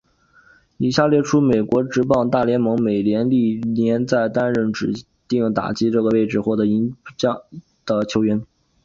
[0.77, 4.91] 以下列出美国职棒大联盟美联历年在担任指
[5.27, 7.39] 定打击这个位置时获得银棒奖
[7.85, 8.41] 的球员。